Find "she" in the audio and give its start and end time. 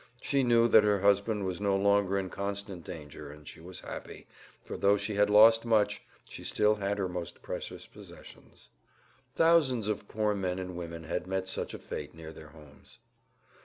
0.19-0.41, 3.47-3.59, 4.97-5.13, 6.27-6.43